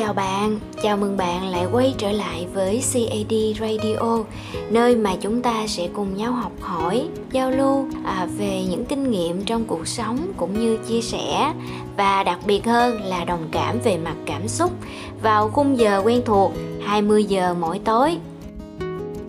[0.00, 4.18] chào bạn, chào mừng bạn lại quay trở lại với CAD Radio,
[4.70, 9.10] nơi mà chúng ta sẽ cùng nhau học hỏi, giao lưu à, về những kinh
[9.10, 11.52] nghiệm trong cuộc sống cũng như chia sẻ
[11.96, 14.72] và đặc biệt hơn là đồng cảm về mặt cảm xúc
[15.22, 18.16] vào khung giờ quen thuộc 20 giờ mỗi tối.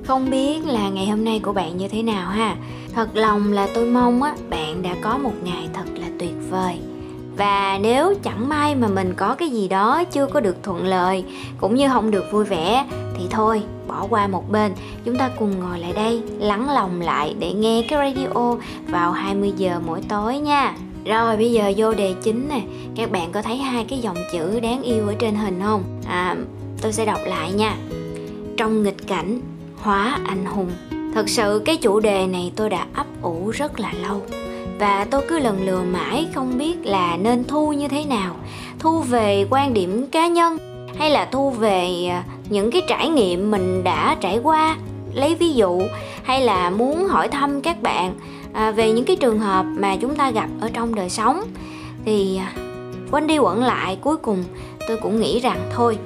[0.08, 2.56] Không biết là ngày hôm nay của bạn như thế nào ha?
[2.94, 6.80] Thật lòng là tôi mong á bạn đã có một ngày thật là tuyệt vời
[7.42, 11.24] và nếu chẳng may mà mình có cái gì đó chưa có được thuận lợi,
[11.58, 12.86] cũng như không được vui vẻ,
[13.18, 14.72] thì thôi, bỏ qua một bên.
[15.06, 18.56] Chúng ta cùng ngồi lại đây, lắng lòng lại để nghe cái radio
[18.88, 20.74] vào 20 giờ mỗi tối nha.
[21.06, 22.62] Rồi, bây giờ vô đề chính nè.
[22.96, 25.84] Các bạn có thấy hai cái dòng chữ đáng yêu ở trên hình không?
[26.08, 26.36] À
[26.82, 27.76] tôi sẽ đọc lại nha.
[28.58, 29.42] Trong nghịch cảnh,
[29.78, 30.72] hóa anh hùng.
[31.16, 34.22] Thật sự cái chủ đề này tôi đã ấp ủ rất là lâu
[34.82, 38.36] và tôi cứ lần lừa mãi không biết là nên thu như thế nào.
[38.80, 40.58] Thu về quan điểm cá nhân
[41.00, 44.78] hay là thu về à, những cái trải nghiệm mình đã trải qua?
[45.14, 45.82] Lấy ví dụ
[46.24, 48.14] hay là muốn hỏi thăm các bạn
[48.54, 51.44] à, về những cái trường hợp mà chúng ta gặp ở trong đời sống?
[52.06, 52.54] Thì à,
[53.12, 54.44] quanh đi quẩn lại cuối cùng
[54.88, 55.98] tôi cũng nghĩ rằng thôi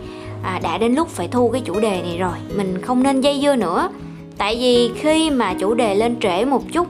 [0.43, 3.39] à, đã đến lúc phải thu cái chủ đề này rồi mình không nên dây
[3.41, 3.89] dưa nữa.
[4.37, 6.87] Tại vì khi mà chủ đề lên trễ một chút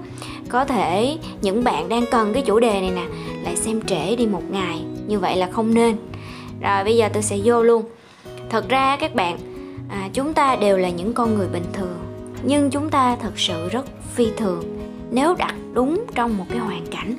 [0.56, 3.06] có thể những bạn đang cần cái chủ đề này nè
[3.44, 5.98] lại xem trễ đi một ngày như vậy là không nên.
[6.62, 7.84] Rồi bây giờ tôi sẽ vô luôn.
[8.50, 9.38] Thật ra các bạn
[9.90, 11.98] à, chúng ta đều là những con người bình thường
[12.44, 14.64] nhưng chúng ta thật sự rất phi thường
[15.12, 17.16] nếu đặt đúng trong một cái hoàn cảnh.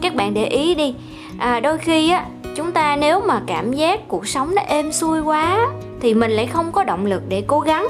[0.00, 0.94] Các bạn để ý đi
[1.38, 5.20] à, đôi khi á chúng ta nếu mà cảm giác cuộc sống nó êm xuôi
[5.20, 5.66] quá
[6.00, 7.88] thì mình lại không có động lực để cố gắng.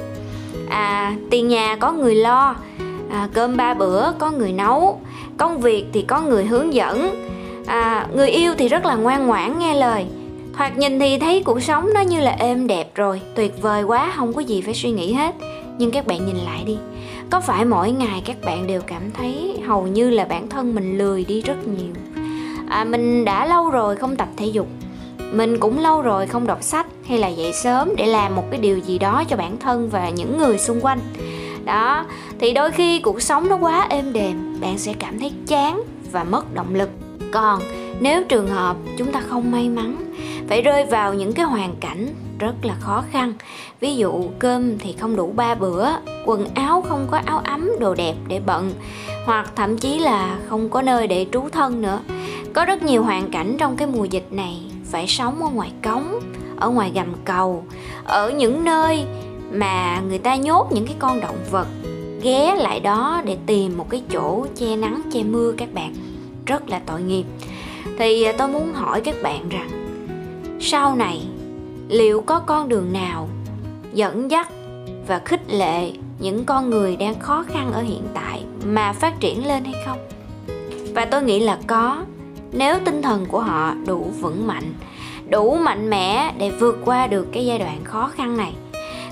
[0.69, 2.57] À tiền nhà có người lo
[3.15, 5.01] à, cơm ba bữa có người nấu
[5.37, 7.25] công việc thì có người hướng dẫn.
[7.67, 10.07] À, người yêu thì rất là ngoan ngoãn nghe lời.
[10.57, 14.13] Thoạt nhìn thì thấy cuộc sống nó như là êm đẹp rồi tuyệt vời quá
[14.17, 15.35] không có gì phải suy nghĩ hết.
[15.79, 16.77] Nhưng các bạn nhìn lại đi
[17.31, 20.99] có phải mỗi ngày các bạn đều cảm thấy hầu như là bản thân mình
[20.99, 21.95] lười đi rất nhiều?
[22.69, 24.67] À, mình đã lâu rồi không tập thể dục.
[25.33, 28.61] Mình cũng lâu rồi không đọc sách hay là dậy sớm để làm một cái
[28.61, 30.99] điều gì đó cho bản thân và những người xung quanh
[31.65, 32.05] đó,
[32.39, 35.83] thì đôi khi cuộc sống nó quá êm đềm, bạn sẽ cảm thấy chán
[36.13, 36.89] và mất động lực.
[37.33, 37.63] Còn
[38.01, 39.97] nếu trường hợp chúng ta không may mắn,
[40.49, 42.09] phải rơi vào những cái hoàn cảnh
[42.39, 43.33] rất là khó khăn,
[43.81, 45.89] ví dụ cơm thì không đủ ba bữa,
[46.27, 48.73] quần áo không có áo ấm, đồ đẹp để bận,
[49.27, 52.01] hoặc thậm chí là không có nơi để trú thân nữa.
[52.53, 56.21] Có rất nhiều hoàn cảnh trong cái mùa dịch này phải sống ở ngoài cống,
[56.57, 57.65] ở ngoài gầm cầu,
[58.05, 59.05] ở những nơi
[59.55, 61.67] mà người ta nhốt những cái con động vật,
[62.23, 65.95] ghé lại đó để tìm một cái chỗ che nắng, che mưa các bạn.
[66.47, 67.25] Rất là tội nghiệp.
[67.99, 69.71] Thì à, tôi muốn hỏi các bạn rằng,
[70.61, 71.21] sau này
[71.89, 73.29] liệu có con đường nào
[73.93, 74.49] dẫn dắt
[75.07, 79.47] và khích lệ những con người đang khó khăn ở hiện tại mà phát triển
[79.47, 79.99] lên hay không?
[80.95, 82.05] Và tôi nghĩ là có.
[82.53, 84.75] Nếu tinh thần của họ đủ vững mạnh,
[85.31, 88.53] đủ mạnh mẽ để vượt qua được cái giai đoạn khó khăn này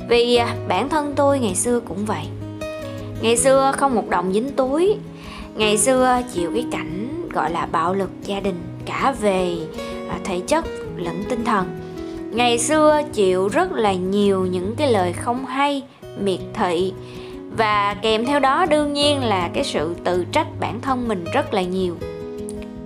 [0.09, 2.25] vì à, bản thân tôi ngày xưa cũng vậy.
[3.23, 4.97] Ngày xưa không một đồng dính túi.
[5.55, 9.57] Ngày xưa chịu cái cảnh gọi là bạo lực gia đình cả về
[10.09, 10.65] à, thể chất
[10.97, 11.67] lẫn tinh thần.
[12.33, 15.83] Ngày xưa chịu rất là nhiều những cái lời không hay,
[16.19, 16.93] miệt thị.
[17.57, 21.55] Và kèm theo đó đương nhiên là cái sự tự trách bản thân mình rất
[21.55, 21.97] là nhiều.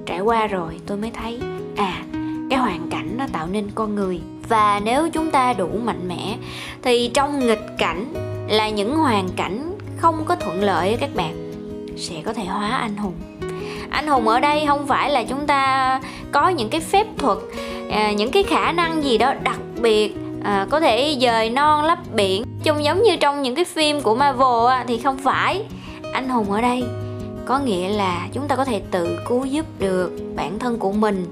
[0.06, 1.38] Trải qua rồi tôi mới thấy
[1.76, 2.02] à
[2.50, 4.20] cái hoàn cảnh nó tạo nên con người.
[4.48, 6.36] Và nếu chúng ta đủ mạnh mẽ
[6.82, 8.04] thì trong nghịch cảnh
[8.48, 11.52] là những hoàn cảnh không có thuận lợi các bạn
[11.96, 13.14] sẽ có thể hóa anh hùng.
[13.90, 16.00] Anh hùng ở đây không phải là chúng ta
[16.32, 17.38] có những cái phép thuật
[17.90, 20.14] à, những cái khả năng gì đó đặc biệt
[20.44, 22.44] à, có thể dời non lấp biển.
[22.62, 25.62] Trông giống như trong những cái phim của Marvel thì không phải.
[26.12, 26.84] Anh hùng ở đây
[27.46, 31.26] có nghĩa là chúng ta có thể tự cứu giúp được bản thân của mình.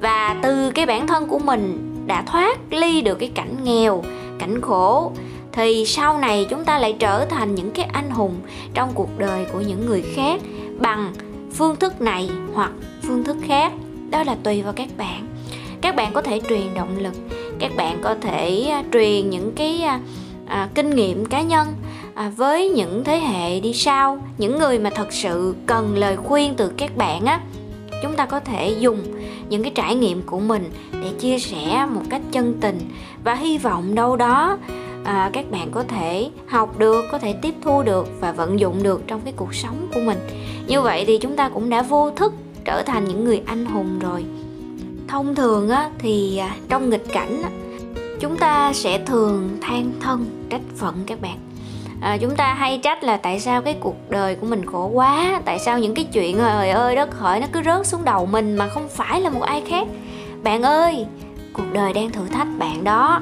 [0.00, 4.02] Và từ cái bản thân của mình đã thoát ly được cái cảnh nghèo
[4.38, 5.12] cảnh khổ
[5.52, 8.34] thì sau này chúng ta lại trở thành những cái anh hùng
[8.74, 10.40] trong cuộc đời của những người khác
[10.78, 11.12] bằng
[11.54, 12.72] phương thức này hoặc
[13.02, 13.72] phương thức khác.
[14.10, 15.26] Đó là tùy vào các bạn.
[15.80, 17.14] Các bạn có thể truyền động lực
[17.58, 20.00] các bạn có thể à, truyền những cái à,
[20.46, 21.68] à, kinh nghiệm cá nhân
[22.18, 26.54] à, với những thế hệ đi sau những người mà thật sự cần lời khuyên
[26.56, 27.40] từ các bạn á
[28.02, 28.98] chúng ta có thể dùng
[29.48, 32.78] những cái trải nghiệm của mình để chia sẻ một cách chân tình.
[33.24, 34.58] Và hy vọng đâu đó
[35.04, 38.82] à, các bạn có thể học được có thể tiếp thu được và vận dụng
[38.82, 40.18] được trong cái cuộc sống của mình.
[40.66, 42.32] Như vậy thì chúng ta cũng đã vô thức
[42.64, 44.24] trở thành những người anh hùng rồi.
[45.08, 47.50] Thông thường á thì à, trong nghịch cảnh á,
[48.20, 51.47] chúng ta sẽ thường than thân trách phận các bạn
[52.00, 55.40] à, chúng ta hay trách là tại sao cái cuộc đời của mình khổ quá
[55.44, 58.26] tại sao những cái chuyện ờ, trời ơi đất hỡi nó cứ rớt xuống đầu
[58.26, 59.88] mình mà không phải là một ai khác.
[60.42, 61.06] Bạn ơi
[61.52, 63.20] cuộc đời đang thử thách bạn đó.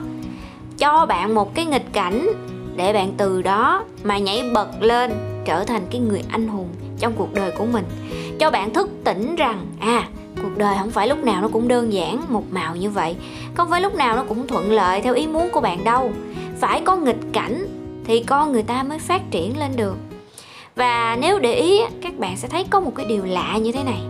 [0.79, 2.29] Cho bạn một cái nghịch cảnh
[2.77, 5.13] để bạn từ đó mà nhảy bật lên
[5.45, 6.69] trở thành cái người anh hùng
[6.99, 7.85] trong cuộc đời của mình.
[8.39, 10.09] Cho bạn thức tỉnh rằng à
[10.43, 13.17] cuộc đời không phải lúc nào nó cũng đơn giản một màu như vậy.
[13.55, 16.11] Không phải lúc nào nó cũng thuận lợi theo ý muốn của bạn đâu.
[16.61, 17.67] Phải có nghịch cảnh
[18.07, 19.97] thì con người ta mới phát triển lên được.
[20.77, 23.83] Và nếu để ý, các bạn sẽ thấy có một cái điều lạ như thế
[23.83, 24.01] này.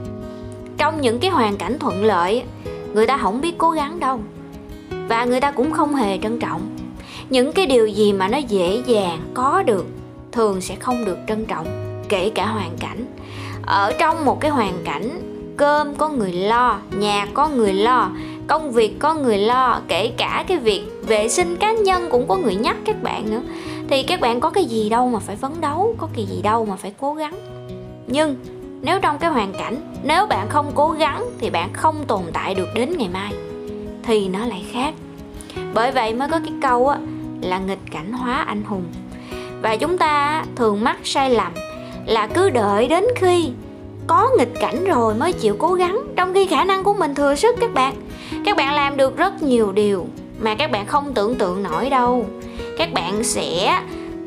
[0.77, 2.43] Trong những cái hoàn cảnh thuận lợi,
[2.95, 4.21] người ta không biết cố gắng đâu.
[5.09, 6.61] Và người ta cũng không hề trân trọng.
[7.31, 9.87] Những cái điều gì mà nó dễ dàng, có được,
[10.33, 11.67] thường sẽ không được trân trọng,
[12.09, 13.05] kể cả hoàn cảnh.
[13.67, 15.11] Ở trong một cái hoàn cảnh,
[15.57, 18.11] cơm có người lo, nhà có người lo
[18.47, 22.37] công việc có người lo, kể cả cái việc vệ sinh cá nhân cũng có
[22.37, 23.41] người nhắc các bạn nữa.
[23.89, 26.65] Thì các bạn có cái gì đâu mà phải phấn đấu, có cái gì đâu
[26.65, 27.35] mà phải cố gắng.
[28.07, 28.37] Nhưng
[28.83, 32.55] nếu trong cái hoàn cảnh, nếu bạn không cố gắng thì bạn không tồn tại
[32.55, 33.33] được đến ngày mai,
[34.03, 34.95] thì nó lại khác.
[35.75, 36.99] Bởi vậy mới có cái câu á
[37.43, 38.85] là nghịch cảnh hóa anh hùng.
[39.63, 41.53] Và chúng ta thường mắc sai lầm
[42.07, 43.51] là cứ đợi đến khi
[44.07, 47.35] có nghịch cảnh rồi mới chịu cố gắng, trong khi khả năng của mình thừa
[47.35, 47.95] sức các bạn
[48.45, 50.07] các bạn làm được rất nhiều điều
[50.41, 52.27] mà các bạn không tưởng tượng nổi đâu.
[52.79, 53.81] Các bạn sẽ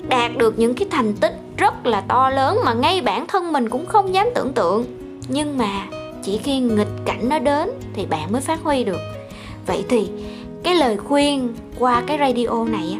[0.10, 3.70] đạt được những cái thành tích rất là to lớn mà ngay bản thân mình
[3.70, 4.86] cũng không dám tưởng tượng.
[5.28, 5.86] Nhưng mà
[6.24, 9.00] chỉ khi nghịch cảnh nó đến thì bạn mới phát huy được.
[9.68, 10.10] Vậy thì
[10.64, 12.98] cái lời khuyên qua cái radio này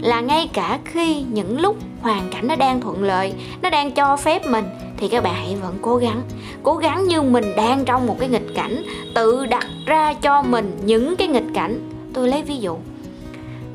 [0.00, 4.16] là ngay cả khi những lúc hoàn cảnh nó đang thuận lợi, nó đang cho
[4.16, 4.64] phép mình
[4.98, 6.22] thì các bạn hãy vẫn cố gắng.
[6.62, 8.82] Cố gắng như mình đang trong một cái nghịch cảnh,
[9.14, 11.90] tự đặt ra cho mình những cái nghịch cảnh.
[12.14, 12.76] Tôi lấy ví dụ.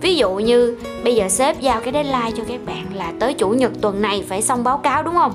[0.01, 3.49] Ví dụ như bây giờ sếp giao cái deadline cho các bạn là tới chủ
[3.49, 5.33] nhật tuần này phải xong báo cáo, đúng không?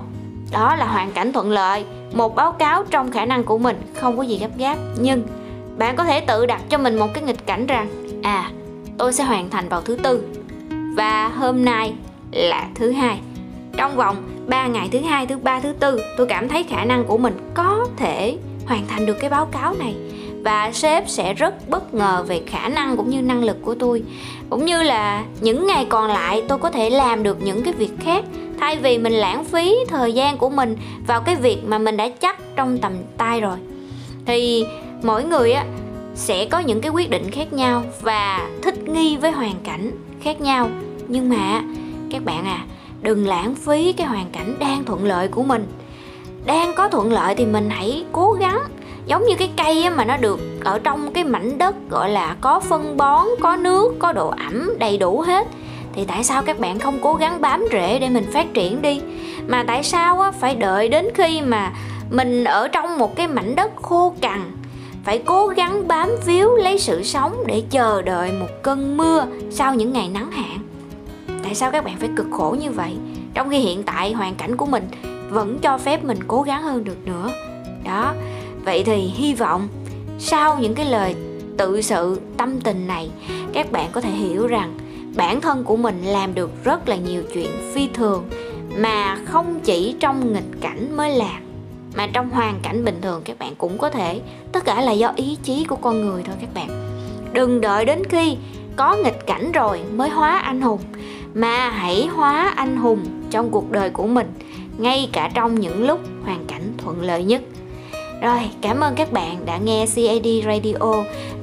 [0.53, 1.85] Đó là hoàn cảnh thuận lợi.
[2.13, 4.77] Một báo cáo trong khả năng của mình, không có gì gấp gáp.
[5.01, 5.23] Nhưng
[5.79, 7.89] bạn có thể tự đặt cho mình một cái nghịch cảnh rằng
[8.23, 8.51] à
[8.99, 10.23] tôi sẽ hoàn thành vào thứ tư
[10.97, 11.95] và hôm nay
[12.33, 13.21] là thứ hai.
[13.77, 14.17] Trong vòng
[14.49, 17.51] 3 ngày thứ hai, thứ ba, thứ tư, tôi cảm thấy khả năng của mình
[17.55, 18.37] có thể
[18.67, 19.95] hoàn thành được cái báo cáo này.
[20.45, 24.03] Và sếp sẽ rất bất ngờ về khả năng cũng như năng lực của tôi.
[24.51, 27.91] Cũng như là những ngày còn lại, tôi có thể làm được những cái việc
[28.01, 28.25] khác.
[28.61, 32.09] Thay vì mình lãng phí thời gian của mình vào cái việc mà mình đã
[32.09, 33.57] chắc trong tầm tay rồi.
[34.27, 34.65] Thì
[35.03, 35.65] mỗi người á,
[36.15, 39.91] sẽ có những cái quyết định khác nhau và thích nghi với hoàn cảnh
[40.23, 40.71] khác nhau.
[41.09, 41.63] Nhưng mà,
[42.11, 42.65] các bạn à
[43.03, 45.67] đừng lãng phí cái hoàn cảnh đang thuận lợi của mình.
[46.47, 48.59] Đang có thuận lợi thì mình hãy cố gắng.
[49.07, 52.61] Giống như cái cây mà nó được ở trong cái mảnh đất gọi là có
[52.61, 55.47] phân bón, có nước, có độ ẩm đầy đủ hết.
[55.95, 59.01] Thì tại sao các bạn không cố gắng bám rễ để mình phát triển đi?
[59.47, 61.73] Mà tại sao phải đợi đến khi mà
[62.11, 64.41] mình ở trong một cái mảnh đất khô cằn?
[65.05, 69.75] Phải cố gắng bám víu lấy sự sống để chờ đợi một cơn mưa sau
[69.75, 70.59] những ngày nắng hạn
[71.49, 72.97] tại sao các bạn phải cực khổ như vậy?
[73.35, 74.89] Trong khi hiện tại, hoàn cảnh của mình
[75.31, 77.31] vẫn cho phép mình cố gắng hơn được nữa.
[77.85, 78.15] Đó,
[78.65, 79.69] vậy thì hy vọng
[80.19, 81.15] sau những cái lời
[81.59, 83.11] tự sự tâm tình này,
[83.53, 84.79] các bạn có thể hiểu rằng
[85.17, 88.29] bản thân của mình làm được rất là nhiều chuyện phi thường,
[88.79, 91.43] mà không chỉ trong nghịch cảnh mới làm,
[91.97, 94.21] mà trong hoàn cảnh bình thường các bạn cũng có thể,
[94.53, 96.69] tất cả là do ý chí của con người thôi các bạn.
[97.33, 98.37] Đừng đợi đến khi
[98.77, 100.81] có nghịch cảnh rồi mới hóa anh hùng
[101.39, 104.33] mà hãy hóa anh hùng trong cuộc đời của mình
[104.79, 107.43] ngay cả trong những lúc hoàn cảnh thuận lợi nhất
[108.23, 110.95] rồi, cảm ơn các bạn đã nghe CAD Radio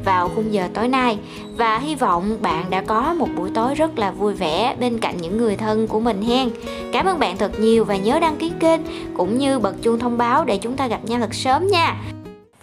[0.05, 1.17] vào khung giờ tối nay
[1.57, 5.17] và hy vọng bạn đã có một buổi tối rất là vui vẻ bên cạnh
[5.17, 6.49] những người thân của mình hen.
[6.93, 8.81] Cảm ơn bạn thật nhiều và nhớ đăng ký kênh
[9.17, 11.97] cũng như bật chuông thông báo để chúng ta gặp nhau thật sớm nha.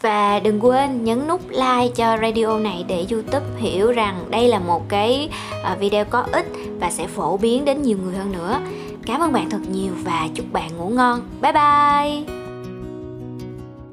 [0.02, 4.58] Và đừng quên nhấn nút like cho radio này để YouTube hiểu rằng đây là
[4.58, 5.28] một cái
[5.64, 6.46] à, video có ích
[6.80, 8.60] và sẽ phổ biến đến nhiều người hơn nữa.
[9.06, 11.20] Cảm ơn bạn thật nhiều và chúc bạn ngủ ngon.
[11.40, 12.41] Bye bye.